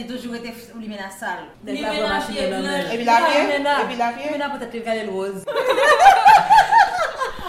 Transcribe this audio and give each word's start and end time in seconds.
li 0.00 0.06
toujou 0.08 0.34
ete 0.38 0.52
ou 0.74 0.80
li 0.80 0.88
mena 0.88 1.10
sal. 1.12 1.44
Li 1.66 1.82
mena 1.84 2.20
piye 2.26 2.48
blanche. 2.48 2.96
Puis 2.96 3.04
la 3.04 3.20
la 4.00 4.12
mena 4.32 4.50
peut-être 4.50 4.74
le 4.74 4.80
galet 4.80 5.06
rose. 5.06 5.44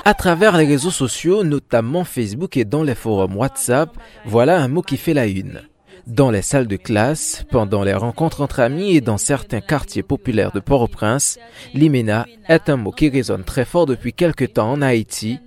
À 0.04 0.14
travers 0.16 0.58
les 0.58 0.66
réseaux 0.66 0.92
sociaux, 0.92 1.44
notamment 1.44 2.04
Facebook 2.04 2.58
et 2.58 2.66
dans 2.66 2.82
les 2.82 2.96
forums 2.96 3.38
WhatsApp, 3.38 3.92
voilà 4.26 4.58
un 4.58 4.68
mot 4.68 4.82
qui 4.82 4.98
fait 4.98 5.14
la 5.14 5.28
une. 5.28 5.62
Dans 6.08 6.32
les 6.32 6.42
salles 6.42 6.68
de 6.68 6.78
classe, 6.78 7.46
pendant 7.52 7.84
les 7.84 7.94
rencontres 7.94 8.42
entre 8.42 8.60
amis 8.60 8.96
et 8.96 9.02
dans 9.02 9.18
certains 9.18 9.62
quartiers 9.62 10.04
populaires 10.04 10.52
de 10.52 10.60
Port-au-Prince, 10.60 11.40
l'Imena 11.74 12.26
est 12.48 12.70
un 12.70 12.78
mot 12.78 12.92
qui 12.92 13.10
résonne 13.10 13.44
très 13.44 13.66
fort 13.66 13.86
depuis 13.86 14.14
quelque 14.14 14.46
temps 14.46 14.72
en 14.72 14.82
Haïti. 14.82 15.40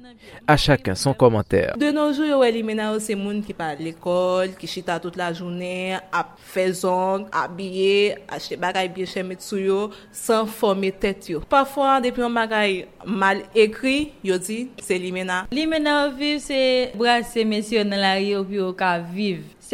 À 0.47 0.57
chacun 0.59 0.95
son 0.95 1.15
commentaire. 1.15 1.75
De 1.79 1.91
nos 1.91 2.13
jours, 2.13 2.27
yo 2.29 2.39
wè 2.43 2.51
li 2.53 2.61
mena 2.67 2.91
yo 2.93 2.99
se 3.01 3.15
moun 3.17 3.39
ki 3.45 3.55
pa 3.57 3.71
l'ekol, 3.79 4.51
ki 4.59 4.69
chita 4.69 4.99
tout 5.01 5.15
la 5.17 5.31
jounen, 5.33 6.03
ap 6.13 6.35
fe 6.53 6.67
zong, 6.77 7.31
abye, 7.33 8.19
achete 8.29 8.59
bagay 8.61 8.91
biye 8.93 9.09
cheme 9.09 9.39
sou 9.41 9.61
yo, 9.61 9.79
san 10.13 10.49
forme 10.51 10.91
tet 11.01 11.31
yo. 11.33 11.41
Parfois, 11.49 12.03
depi 12.05 12.21
yon 12.21 12.37
bagay 12.37 12.83
mal 13.09 13.41
ekri, 13.57 14.11
yo 14.27 14.37
di, 14.37 14.67
se 14.85 15.01
li 15.01 15.15
mena. 15.17 15.45
Li 15.55 15.65
mena 15.71 16.03
ou 16.03 16.17
viv 16.19 16.43
se 16.45 16.61
brase 16.99 17.47
mesyo 17.49 17.85
nan 17.89 18.05
la 18.05 18.17
ri 18.21 18.35
ou 18.37 18.45
pi 18.49 18.61
ou 18.61 18.77
ka 18.77 18.99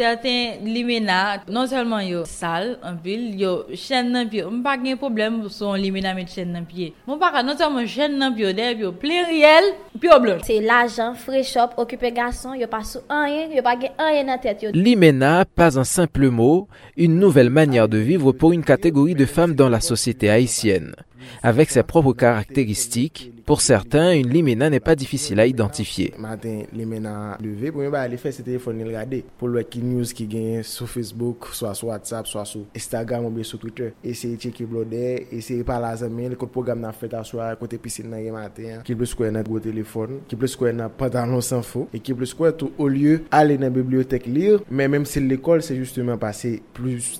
viv. 0.01 0.11
Certain 0.11 0.65
li 0.65 0.83
mena, 0.83 1.43
non 1.47 1.67
seulement 1.67 2.01
yo 2.01 2.23
sal, 2.25 2.79
en 2.83 2.95
pil, 2.97 3.35
yo 3.39 3.67
chen 3.77 4.09
nan 4.11 4.27
piyo. 4.31 4.49
M 4.49 4.63
pa 4.65 4.73
gen 4.81 4.97
problem 4.99 5.37
son 5.53 5.77
li 5.79 5.91
mena 5.93 6.15
met 6.17 6.31
chen 6.31 6.49
nan 6.55 6.65
piye. 6.65 6.91
M 7.07 7.19
pa 7.21 7.29
ka 7.31 7.43
non 7.45 7.57
seulement 7.57 7.85
chen 7.85 8.17
nan 8.19 8.33
piyo, 8.35 8.49
de 8.57 8.71
piyo 8.79 8.91
pli 8.97 9.21
riel, 9.29 9.69
piyo 9.99 10.17
blanche. 10.23 10.47
Se 10.49 10.57
l'ajan, 10.65 11.13
freshop, 11.15 11.77
okupe 11.81 12.11
gason, 12.17 12.57
yo 12.59 12.67
pa 12.71 12.81
sou 12.87 13.05
anyen, 13.13 13.53
yo 13.55 13.63
pa 13.65 13.77
gen 13.79 13.93
anyen 14.01 14.31
nan 14.33 14.41
tet 14.41 14.65
yo. 14.65 14.73
L'Imena, 14.73 15.45
pas 15.45 15.79
un 15.79 15.85
simple 15.85 16.29
mot, 16.29 16.67
une 16.97 17.19
nouvelle 17.19 17.51
manière 17.51 17.87
de 17.87 17.99
vivre 17.99 18.31
pour 18.31 18.51
une 18.51 18.63
catégorie 18.63 19.15
de 19.15 19.25
femmes 19.25 19.55
dans 19.55 19.69
la 19.69 19.81
société 19.81 20.29
haïtienne. 20.29 20.95
Avec 21.43 21.69
ses 21.69 21.83
propres 21.83 22.13
caractéristiques, 22.13 23.31
pour 23.45 23.61
certains, 23.61 24.13
une 24.13 24.29
limena 24.29 24.69
n'est 24.69 24.79
pas 24.79 24.95
difficile 24.95 25.39
à 25.39 25.45
identifier. 25.45 26.13
Matin, 26.19 26.63
li 26.73 26.85
men 26.87 27.07
a 27.09 27.37
leve, 27.41 27.71
pou 27.71 27.81
mwen 27.81 27.93
ba 27.93 28.03
li 28.09 28.19
fè 28.21 28.33
se 28.35 28.45
telefon 28.45 28.77
ni 28.77 28.85
l 28.87 28.93
gade. 28.95 29.21
Pou 29.39 29.51
lwe 29.51 29.63
ki 29.67 29.81
news 29.85 30.13
ki 30.17 30.27
gen 30.31 30.65
sou 30.67 30.89
Facebook, 30.89 31.49
soit 31.57 31.77
sou 31.77 31.91
WhatsApp, 31.91 32.29
soit 32.29 32.45
sou 32.49 32.67
Instagram 32.77 33.27
ou 33.27 33.35
bien 33.35 33.47
sou 33.47 33.61
Twitter. 33.61 33.95
Eseye 34.03 34.39
cheke 34.41 34.67
blode, 34.69 35.01
eseye 35.33 35.65
pala 35.67 35.93
zame, 35.99 36.29
le 36.31 36.39
kote 36.39 36.53
program 36.55 36.83
nan 36.83 36.95
fèt 36.97 37.15
aswa, 37.19 37.51
kote 37.59 37.79
pisin 37.81 38.11
nan 38.11 38.23
gen 38.23 38.37
matin. 38.37 38.85
Ki 38.87 38.97
plus 38.99 39.15
kwen 39.17 39.35
nan 39.37 39.47
go 39.47 39.61
telefon, 39.63 40.21
ki 40.29 40.39
plus 40.39 40.57
kwen 40.59 40.79
nan 40.81 40.93
pantalon 40.97 41.43
san 41.45 41.65
fo, 41.65 41.87
e 41.95 42.01
ki 42.03 42.15
plus 42.17 42.35
kwen 42.37 42.55
tou 42.57 42.75
au 42.77 42.89
lieu 42.91 43.23
ale 43.33 43.57
nan 43.61 43.73
bibliotek 43.75 44.27
lir, 44.29 44.61
men 44.69 44.91
menm 44.91 45.07
se 45.09 45.23
l'ekol, 45.23 45.63
se 45.65 45.77
justement 45.77 46.19
pase 46.21 46.57
plus 46.77 47.17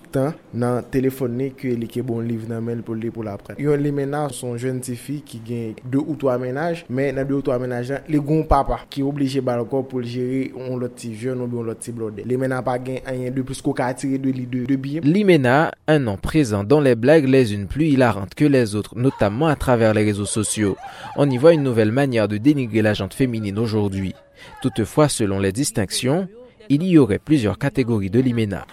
nan 0.53 0.83
telefon 0.91 1.35
ni 1.39 1.49
ke 1.55 1.71
li 1.77 1.87
ke 1.91 2.03
bon 2.05 2.21
liv 2.25 2.47
nan 2.49 2.63
men 2.65 2.81
pou 2.85 2.97
li 2.97 3.11
pou 3.13 3.25
la 3.25 3.37
pren. 3.39 3.59
Yon 3.61 3.81
li 3.81 3.91
mena 3.95 4.25
son 4.35 4.57
jen 4.59 4.81
ti 4.83 4.97
fi 4.99 5.19
ki 5.25 5.41
gen 5.47 5.77
2 5.93 6.03
ou 6.11 6.19
3 6.19 6.37
menaj, 6.41 6.83
men 6.91 7.15
nan 7.17 7.29
2 7.29 7.39
ou 7.39 7.47
3 7.47 7.59
menaj 7.63 7.95
lan, 7.95 8.05
li 8.11 8.19
gon 8.19 8.43
papa 8.49 8.81
ki 8.91 9.05
oblige 9.07 9.41
bal 9.45 9.63
encore 9.63 9.87
pou 9.89 10.03
jere 10.03 10.49
on 10.59 10.77
lot 10.81 10.93
ti 10.99 11.13
jen 11.15 11.39
ou 11.39 11.47
bien 11.47 11.63
on 11.63 11.71
lot 11.71 11.81
ti 11.81 11.95
blode. 11.95 12.27
Li 12.27 12.37
mena 12.39 12.61
pa 12.65 12.77
gen 12.81 12.99
anyen 13.09 13.33
de 13.33 13.45
plus 13.47 13.63
ka 13.63 13.87
atire 13.91 14.19
de 14.19 14.35
li 14.35 14.45
de, 14.45 14.65
de. 14.67 14.81
L'Imena, 15.03 15.71
un 15.87 15.99
nom 15.99 16.17
présent 16.17 16.63
dans 16.63 16.79
les 16.79 16.95
blagues 16.95 17.27
les 17.27 17.53
unes 17.53 17.67
plus 17.67 17.87
hilarantes 17.87 18.35
que 18.35 18.45
les 18.45 18.75
autres, 18.75 18.97
notamment 18.97 19.47
à 19.47 19.55
travers 19.55 19.93
les 19.93 20.03
réseaux 20.03 20.25
sociaux. 20.25 20.75
On 21.15 21.29
y 21.29 21.37
voit 21.37 21.53
une 21.53 21.63
nouvelle 21.63 21.91
manière 21.91 22.27
de 22.27 22.37
dénigrer 22.37 22.81
la 22.81 22.93
gente 22.93 23.13
féminine 23.13 23.59
aujourd'hui. 23.59 24.15
Toutefois, 24.61 25.07
selon 25.07 25.39
les 25.39 25.51
distinctions, 25.51 26.27
il 26.69 26.83
y 26.83 26.97
aurait 26.97 27.19
plusieurs 27.19 27.57
catégories 27.57 28.09
de 28.09 28.19
l'Imena. 28.19 28.65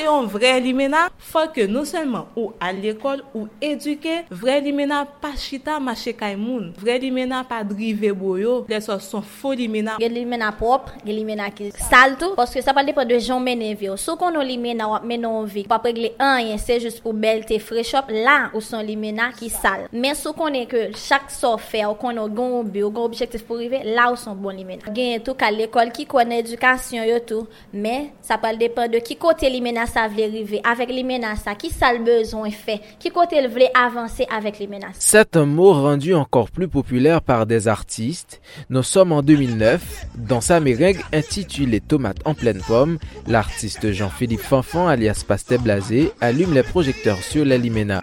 se 0.00 0.06
yon 0.06 0.28
vre 0.30 0.52
li 0.62 0.72
mena, 0.76 1.08
fwa 1.30 1.46
ke 1.52 1.66
non 1.68 1.84
selman 1.88 2.28
ou 2.38 2.54
al 2.62 2.78
l'ekol 2.80 3.20
ou 3.34 3.46
eduke, 3.64 4.20
vre 4.32 4.56
li 4.64 4.72
mena 4.76 5.02
pa 5.20 5.32
chita 5.38 5.76
mache 5.82 6.14
kay 6.16 6.36
moun. 6.40 6.70
Vre 6.80 6.96
li 7.02 7.10
mena 7.14 7.42
pa 7.48 7.60
drive 7.66 8.12
boyo, 8.16 8.60
le 8.70 8.80
so 8.84 8.96
son 9.02 9.24
fo 9.24 9.52
li 9.56 9.66
mena. 9.70 9.98
Gen 10.00 10.14
li 10.14 10.24
mena 10.28 10.50
prop, 10.56 10.88
gen 11.04 11.18
li 11.18 11.24
mena 11.26 11.50
ki 11.54 11.70
sal 11.76 12.16
tou, 12.20 12.36
paske 12.38 12.62
sa 12.64 12.74
pa 12.76 12.84
depo 12.86 13.04
de 13.08 13.18
jon 13.20 13.42
menen 13.44 13.76
vi 13.78 13.90
yo. 13.90 13.96
Sou 14.00 14.16
kon 14.20 14.32
nou 14.36 14.46
li 14.46 14.56
mena 14.60 14.88
wap 14.90 15.04
menon 15.08 15.48
vi, 15.50 15.66
pa 15.68 15.80
pregle 15.82 16.12
an 16.22 16.38
yen 16.46 16.62
se 16.62 16.78
jous 16.80 17.00
pou 17.02 17.16
bel 17.16 17.44
te 17.48 17.60
freshop, 17.62 18.12
la 18.24 18.38
ou 18.54 18.64
son 18.64 18.84
li 18.86 18.96
mena 19.00 19.30
ki 19.36 19.50
sal. 19.52 19.86
Men 19.92 20.16
sou 20.18 20.36
konen 20.38 20.68
ke 20.70 20.88
chak 20.96 21.28
so 21.34 21.56
fe, 21.60 21.84
ou 21.88 21.98
konon 22.00 22.32
gon 22.32 22.56
ou 22.60 22.64
bi, 22.64 22.84
ou 22.86 22.94
gon 22.94 23.08
objektif 23.10 23.44
pou 23.48 23.60
rive, 23.60 23.82
la 23.84 24.08
ou 24.14 24.20
son 24.20 24.38
bon 24.38 24.56
li 24.56 24.64
mena. 24.68 24.94
Gen 24.96 25.20
tou 25.26 25.36
ka 25.38 25.52
l'ekol 25.52 25.92
ki 25.94 26.08
konen 26.10 26.40
edukasyon 26.40 27.08
yo 27.10 27.20
tou, 27.26 27.48
men 27.72 28.10
sa 28.24 28.40
pa 28.40 28.54
depo 28.56 28.88
de 28.90 29.02
ki 29.04 29.18
kote 29.20 29.48
li 29.50 29.60
mena 29.64 29.89
sa 29.90 30.06
vle 30.10 30.28
rive, 30.30 30.60
avek 30.64 30.90
li 30.94 31.04
sa, 31.40 31.92
bezon 31.98 32.50
fe, 32.50 32.78
ki 32.98 33.10
kote 33.10 33.38
l 33.40 33.48
vle 33.50 33.68
avanse 33.74 34.24
avek 34.30 34.60
li 34.60 34.68
mena 34.68 34.92
sa. 34.92 35.00
C'est 35.00 35.36
un 35.36 35.46
mot 35.46 35.72
rendu 35.72 36.14
encore 36.14 36.50
plus 36.50 36.68
populaire 36.68 37.22
par 37.22 37.46
des 37.46 37.68
artistes. 37.68 38.40
Nous 38.68 38.82
sommes 38.82 39.12
en 39.12 39.22
2009. 39.22 40.06
Dans 40.16 40.40
sa 40.40 40.60
méringue 40.60 41.00
intitulée 41.12 41.80
Tomate 41.80 42.18
en 42.24 42.34
pleine 42.34 42.60
pomme, 42.66 42.98
l'artiste 43.26 43.92
Jean-Philippe 43.92 44.40
Fanfan, 44.40 44.88
alias 44.88 45.24
Pastel 45.26 45.60
Blasé, 45.60 46.12
allume 46.20 46.54
les 46.54 46.62
projecteurs 46.62 47.22
sur 47.22 47.44
la 47.44 47.56
Limena. 47.56 48.00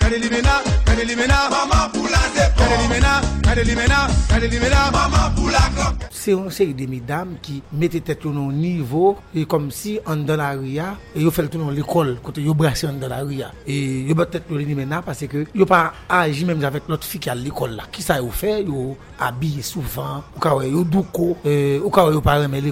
Se 6.10 6.34
yon 6.34 6.50
seri 6.50 6.74
de 6.74 6.88
midam 6.90 7.36
ki 7.46 7.60
mette 7.78 8.02
tet 8.02 8.26
yo 8.26 8.32
nou 8.34 8.50
nivou 8.50 9.14
E 9.38 9.46
kom 9.46 9.68
si 9.70 10.00
an 10.10 10.26
dan 10.26 10.42
la 10.42 10.50
ria 10.58 10.88
E 11.14 11.22
yo 11.22 11.30
fel 11.36 11.52
tou 11.54 11.62
nou 11.62 11.76
l'ekol 11.76 12.16
kote 12.26 12.42
yo 12.42 12.58
brase 12.58 12.90
an 12.90 12.98
dan 12.98 13.14
la 13.14 13.22
ria. 13.22 13.52
E 13.70 14.10
yo 14.10 14.18
bat 14.18 14.34
tet 14.34 14.50
yo 14.50 14.58
li 14.58 14.74
mena 14.74 15.04
Pase 15.06 15.30
ke 15.30 15.46
yo 15.54 15.70
pa 15.70 15.84
aji 16.18 16.50
menm 16.50 16.66
javek 16.66 16.90
not 16.90 17.06
fi 17.06 17.22
ki 17.22 17.30
al 17.36 17.46
l'ekol 17.46 17.78
la 17.78 17.86
Ki 17.94 18.02
sa 18.02 18.18
yo 18.18 18.34
fe 18.34 18.58
yo 18.64 18.96
abye 19.22 19.62
souvan 19.62 20.26
Ou 20.42 20.66
yo 20.66 20.82
douko 20.82 21.36
e, 21.46 21.78
Ou 21.78 21.94
ka 21.94 22.10
we 22.10 22.18
yo 22.18 22.26
pa 22.26 22.40
reme 22.42 22.66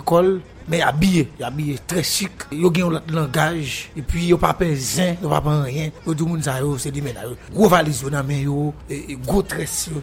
abye, 0.81 1.27
yo 1.39 1.45
abye 1.45 1.77
tre 1.87 2.01
chik 2.03 2.47
Yo 2.51 2.71
gen 2.73 2.85
yon 2.85 2.95
lot 2.97 3.11
langaj 3.13 3.89
E 3.95 4.01
pi 4.01 4.29
yo 4.31 4.37
pa 4.41 4.53
pen 4.57 4.73
zin, 4.75 5.15
yo 5.21 5.29
pa 5.29 5.41
pen 5.45 5.63
rien. 5.65 5.91
Yo 6.05 6.15
di 6.17 6.25
moun 6.25 6.41
sa 6.41 6.57
yo 6.59 6.77
se 6.81 6.91
di 6.91 7.01
mena 7.01 7.23
yo 7.23 7.35
Gwo 7.53 7.69
valiz 7.69 8.01
yo 8.01 8.09
nan 8.09 8.25
men 8.25 8.41
yo 8.45 8.73
E, 8.89 9.13
e 9.13 9.15
gwo 9.15 9.43
tres 9.45 9.89
yo 9.91 10.01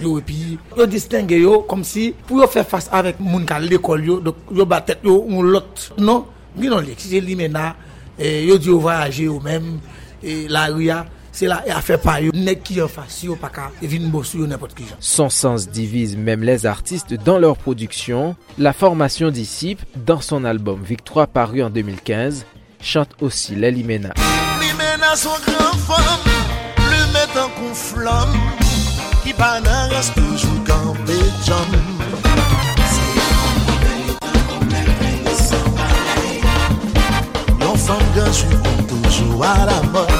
Yo 0.00 0.16
e 0.18 0.26
pi 0.26 0.58
yo 0.76 0.86
distingue 0.90 1.38
yo 1.38 1.62
Kom 1.68 1.84
si 1.86 2.10
pou 2.26 2.42
yo 2.42 2.50
fe 2.50 2.64
fas 2.66 2.90
avek 2.92 3.22
moun 3.22 3.46
ka 3.46 3.60
l'ekol 3.62 4.04
yo 4.04 4.20
Dok 4.20 4.52
yo 4.52 4.66
batet 4.66 5.06
yo 5.06 5.20
un 5.22 5.52
lot 5.54 5.88
Non, 5.98 6.26
ginon 6.58 6.82
li, 6.82 6.98
si 6.98 7.14
se 7.14 7.22
li 7.22 7.38
mena 7.38 7.72
e, 8.18 8.42
Yo 8.48 8.58
di 8.58 8.72
yo 8.72 8.80
voyaje 8.82 9.28
yo 9.30 9.38
men 9.44 9.76
E 10.22 10.46
la 10.50 10.68
ria 10.70 11.02
Se 11.32 11.48
la 11.48 11.62
e 11.66 11.72
a 11.72 11.80
fe 11.80 11.96
pa 12.00 12.18
yo 12.20 12.32
Nek 12.36 12.62
ki 12.66 12.76
yon 12.80 12.90
fas 12.92 13.22
yo 13.24 13.36
pa 13.40 13.48
ka 13.52 13.70
E 13.80 13.88
vin 13.88 14.10
bosu 14.12 14.42
yo 14.42 14.48
nepot 14.50 14.74
ki 14.76 14.84
jan 14.90 15.00
Son 15.00 15.30
sens 15.32 15.68
divise 15.68 16.16
même 16.16 16.42
les 16.42 16.66
artistes 16.66 17.14
dans 17.14 17.38
leur 17.38 17.56
production. 17.56 18.36
La 18.58 18.72
formation 18.72 19.30
Disciple, 19.30 19.84
dans 19.96 20.20
son 20.20 20.44
album 20.44 20.82
Victoire 20.82 21.28
paru 21.28 21.62
en 21.62 21.70
2015, 21.70 22.44
chante 22.80 23.10
aussi 23.20 23.56
la 23.56 23.70
Limena. 23.70 24.12
Son 25.14 25.30
jam. 31.44 31.66
La 39.64 39.82
mode. 39.82 40.11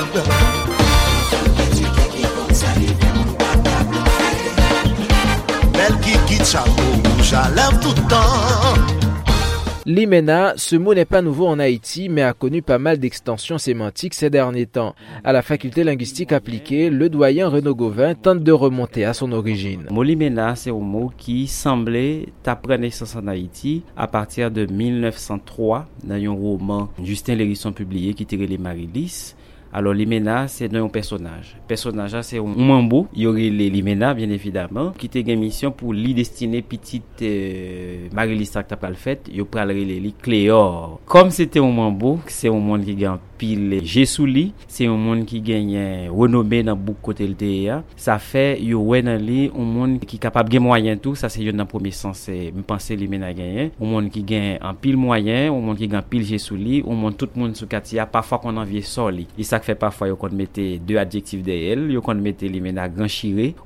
L'Imena, 9.94 10.54
ce 10.56 10.74
mot 10.74 10.94
n'est 10.94 11.04
pas 11.04 11.20
nouveau 11.20 11.46
en 11.46 11.58
Haïti, 11.58 12.08
mais 12.08 12.22
a 12.22 12.32
connu 12.32 12.62
pas 12.62 12.78
mal 12.78 12.96
d'extensions 12.96 13.58
sémantiques 13.58 14.14
ces 14.14 14.30
derniers 14.30 14.64
temps. 14.64 14.94
À 15.22 15.34
la 15.34 15.42
faculté 15.42 15.84
linguistique 15.84 16.32
appliquée, 16.32 16.88
le 16.88 17.10
doyen 17.10 17.46
Renaud 17.46 17.74
Gauvin 17.74 18.14
tente 18.14 18.42
de 18.42 18.52
remonter 18.52 19.04
à 19.04 19.12
son 19.12 19.32
origine. 19.32 19.84
Molimena, 19.90 20.56
c'est 20.56 20.70
un 20.70 20.78
mot 20.78 21.12
qui 21.18 21.46
semblait 21.46 22.28
prendre 22.42 22.76
naissance 22.76 23.16
en 23.16 23.26
Haïti 23.26 23.82
à 23.94 24.08
partir 24.08 24.50
de 24.50 24.64
1903 24.64 25.86
dans 26.04 26.14
un 26.14 26.30
roman 26.30 26.88
Justin 27.04 27.34
Lérisson 27.34 27.72
publié 27.72 28.14
qui 28.14 28.24
tirait 28.24 28.46
les 28.46 28.56
Marilis. 28.56 29.34
Alors 29.74 29.94
Limena, 29.94 30.48
c'est 30.48 30.74
un 30.74 30.88
personnage. 30.88 31.56
Personnage 31.66 32.14
c'est 32.22 32.38
un 32.38 32.42
mambo. 32.44 33.06
Il 33.14 33.22
y 33.22 33.26
aurait 33.26 33.48
les 33.48 33.70
Limena, 33.70 34.12
bien 34.12 34.28
évidemment, 34.28 34.92
qui 34.98 35.06
était 35.06 35.20
une 35.20 35.40
mission 35.40 35.70
pour 35.70 35.94
lui 35.94 36.12
destiner 36.12 36.60
petite 36.60 37.22
euh, 37.22 38.08
Marie-Lisa 38.12 38.64
qui 38.64 38.74
le 38.86 38.94
fait. 38.94 39.22
Il 39.32 39.44
pral 39.46 39.70
les 39.70 40.12
Cléor. 40.20 41.00
Comme 41.06 41.30
c'était 41.30 41.60
un 41.60 41.70
mambo, 41.70 42.20
c'est 42.26 42.48
un 42.48 42.52
monde 42.52 42.84
qui 42.84 42.94
gagne 42.94 43.16
pil 43.42 43.80
je 43.82 44.04
sou 44.06 44.28
li, 44.30 44.48
se 44.70 44.86
yon 44.86 45.00
moun 45.02 45.24
ki 45.28 45.42
genyen 45.44 46.08
renome 46.14 46.62
nan 46.68 46.78
bouk 46.78 47.02
kote 47.08 47.26
lte 47.26 47.50
ya, 47.66 47.80
sa 47.98 48.18
fe 48.22 48.44
yo 48.62 48.84
wè 48.92 49.02
nan 49.06 49.18
li, 49.22 49.48
yon 49.48 49.72
moun 49.74 49.98
ki 50.06 50.20
kapab 50.22 50.50
gen 50.52 50.62
mwayen 50.68 51.00
tou, 51.02 51.18
sa 51.18 51.30
se 51.32 51.42
yon 51.42 51.58
nan 51.58 51.68
pwemi 51.70 51.92
sanse, 51.96 52.38
mi 52.54 52.64
panse 52.66 52.96
li 52.98 53.10
men 53.10 53.26
a 53.26 53.32
genyen, 53.36 53.72
yon 53.74 53.92
moun 53.94 54.10
ki 54.14 54.24
gen 54.28 54.48
an 54.62 54.78
pil 54.78 54.98
mwayen, 55.00 55.48
yon 55.50 55.60
moun 55.66 55.80
ki 55.80 55.90
gen 55.90 56.06
pil 56.06 56.26
je 56.28 56.38
sou 56.42 56.58
li, 56.60 56.80
yon 56.80 56.98
moun 57.02 57.18
tout 57.18 57.34
moun 57.38 57.56
sou 57.58 57.70
kati 57.70 57.98
ya, 57.98 58.06
pafwa 58.10 58.38
kon 58.42 58.62
an 58.62 58.68
vie 58.68 58.84
sol 58.86 59.18
li. 59.20 59.26
Yon 59.36 59.50
sa 59.50 59.60
fe 59.64 59.76
pafwa 59.78 60.08
yo 60.10 60.18
kon 60.20 60.34
mette 60.38 60.68
de 60.86 61.00
adjektif 61.00 61.42
de 61.46 61.58
el, 61.72 61.88
yo 61.94 62.02
kon 62.04 62.22
mette 62.22 62.48
li 62.48 62.62
men 62.62 62.78
a 62.78 62.88
gran 62.88 63.10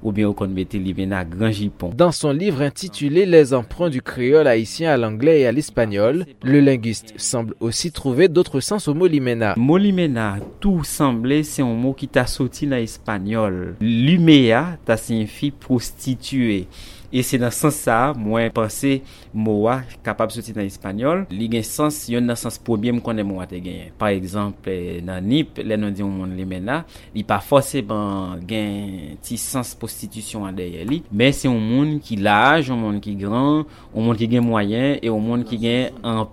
ou 0.02 0.12
bien 0.12 0.26
yo 0.26 0.32
kon 0.34 0.48
mette 0.52 0.78
li 0.80 0.94
men 0.96 1.12
a 1.12 1.24
gran 1.24 1.52
jipon. 1.52 1.90
Dans 1.96 2.12
son 2.12 2.32
livre 2.32 2.62
intitulé 2.62 3.26
Les 3.26 3.54
emprunts 3.54 3.90
du 3.90 4.02
créole 4.02 4.46
haïtien 4.46 4.92
à 4.92 4.96
l'anglais 4.96 5.40
et 5.40 5.46
à 5.46 5.52
l'espagnol, 5.52 6.26
le 6.42 6.60
linguiste 6.60 7.14
semble 7.16 7.54
aussi 7.60 7.92
trouver 7.92 8.28
d'autres 8.28 8.60
sens 8.60 8.88
au 8.88 8.94
mot 8.94 9.06
limena. 9.06 9.54
mou 9.66 9.80
limena, 9.82 10.36
tou 10.62 10.84
semble 10.86 11.40
se 11.46 11.58
yon 11.62 11.74
mou 11.80 11.96
ki 11.98 12.06
ta 12.12 12.22
soti 12.30 12.68
nan 12.70 12.84
espanyol. 12.86 13.74
Limea 13.82 14.76
ta 14.86 14.94
signifi 15.00 15.50
prostitue. 15.50 16.66
E 17.10 17.22
se 17.24 17.38
nan 17.40 17.52
sens 17.54 17.78
sa, 17.86 17.96
mwen 18.18 18.50
pense 18.54 18.92
mouwa 19.34 19.78
kapab 20.06 20.30
soti 20.34 20.54
nan 20.56 20.66
espanyol, 20.68 21.24
li 21.32 21.48
gen 21.50 21.64
sens 21.66 22.04
yon 22.10 22.26
nan 22.28 22.38
sens 22.38 22.58
pwobye 22.62 22.94
m 22.94 23.02
konen 23.02 23.26
mouwa 23.26 23.46
te 23.50 23.58
genyen. 23.62 23.94
Par 23.98 24.14
exemple, 24.14 24.70
eh, 24.70 25.02
nan 25.06 25.26
nip, 25.26 25.58
le 25.58 25.78
nan 25.80 25.94
di 25.94 26.04
yon 26.04 26.14
moun 26.14 26.34
li 26.38 26.46
men 26.46 26.66
la, 26.70 26.80
li 27.14 27.26
pa 27.26 27.40
fose 27.42 27.82
ban 27.86 28.42
gen 28.46 29.18
ti 29.24 29.38
sens 29.40 29.74
prostitusyon 29.78 30.46
an 30.46 30.58
deye 30.58 30.86
li, 30.86 31.02
men 31.10 31.34
se 31.34 31.48
yon 31.50 31.62
moun 31.62 31.96
ki 32.02 32.20
laj, 32.22 32.70
yon 32.70 32.82
moun 32.82 33.02
ki 33.02 33.18
gran, 33.22 33.64
yon 33.94 34.10
moun 34.10 34.18
ki 34.18 34.30
gen 34.36 34.46
mwayen, 34.46 34.98
e 35.00 35.06
yon 35.10 35.22
moun 35.26 35.46
ki 35.46 35.62
gen 35.62 36.02
an 36.06 36.26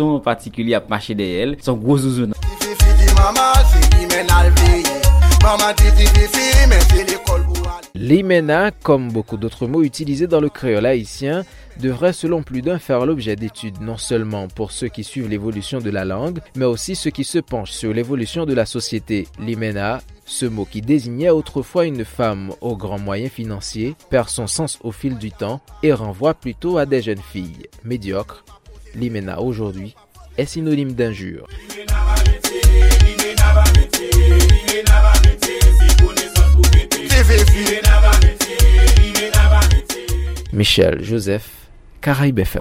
en 0.00 0.20
particulier 0.20 0.74
à 0.74 0.82
marcher 0.88 1.14
derrière 1.14 1.48
elle, 1.48 1.56
son 1.60 1.76
gros 1.76 1.98
zouzou 1.98 2.26
nan. 2.26 2.34
Fifi 2.60 2.90
di 2.98 3.14
mama, 3.14 3.52
se 3.70 3.80
li 3.96 4.06
men 4.06 4.30
al 4.30 4.50
veye 4.50 5.00
Mama 5.42 5.72
titi 5.72 6.06
fifi, 6.06 6.68
men 6.68 6.80
se 6.80 7.04
l'ekol 7.08 7.46
pou 7.48 7.64
al 7.64 7.80
Limena, 7.94 8.70
comme 8.70 9.10
beaucoup 9.10 9.36
d'autres 9.36 9.66
mots 9.66 9.82
utilisés 9.82 10.26
dans 10.26 10.40
le 10.40 10.48
créole 10.48 10.86
haïtien, 10.86 11.44
devrait 11.78 12.12
selon 12.12 12.42
plus 12.42 12.62
d'un 12.62 12.78
faire 12.78 13.04
l'objet 13.04 13.36
d'études 13.36 13.80
non 13.80 13.96
seulement 13.96 14.48
pour 14.48 14.70
ceux 14.70 14.88
qui 14.88 15.02
suivent 15.02 15.28
l'évolution 15.28 15.80
de 15.80 15.90
la 15.90 16.04
langue, 16.04 16.40
mais 16.56 16.64
aussi 16.64 16.94
ceux 16.94 17.10
qui 17.10 17.24
se 17.24 17.38
penchent 17.38 17.72
sur 17.72 17.92
l'évolution 17.92 18.46
de 18.46 18.54
la 18.54 18.64
société. 18.64 19.26
Limena, 19.38 20.00
ce 20.24 20.46
mot 20.46 20.64
qui 20.64 20.82
désignait 20.82 21.30
autrefois 21.30 21.84
une 21.84 22.04
femme 22.04 22.52
aux 22.60 22.76
grands 22.76 22.98
moyens 22.98 23.32
financiers, 23.32 23.96
perd 24.08 24.28
son 24.28 24.46
sens 24.46 24.78
au 24.82 24.92
fil 24.92 25.18
du 25.18 25.30
temps 25.30 25.60
et 25.82 25.92
renvoie 25.92 26.34
plutôt 26.34 26.78
à 26.78 26.86
des 26.86 27.02
jeunes 27.02 27.18
filles 27.32 27.66
médiocres. 27.84 28.44
Limena 28.94 29.40
aujourd'hui 29.40 29.94
est 30.36 30.46
synonyme 30.46 30.92
d'injure. 30.92 31.46
Michel 40.52 41.02
Joseph, 41.02 41.48
Caraïbes 42.00 42.40
FM. 42.40 42.58